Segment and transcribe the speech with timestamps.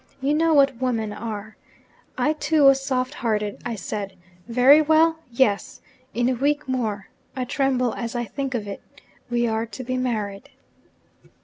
[0.19, 1.57] You know what women are.
[2.17, 4.15] I too was soft hearted I said,
[4.47, 5.79] Very well: yes!
[6.15, 8.81] In a week more (I tremble as I think of it)
[9.29, 10.49] we are to be married.'